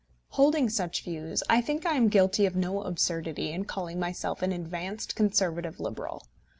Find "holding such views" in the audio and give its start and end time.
0.29-1.43